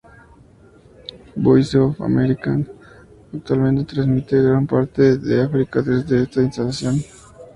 [1.35, 2.57] Voice of America
[3.35, 6.99] actualmente transmite a gran parte de África desde esta instalación.